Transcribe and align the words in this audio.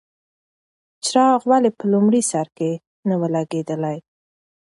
څراغ 1.05 1.41
ولې 1.51 1.71
په 1.77 1.83
لومړي 1.93 2.21
سر 2.31 2.47
کې 2.57 2.71
نه 3.07 3.15
و 3.19 3.21
لګېدلی؟ 3.35 3.97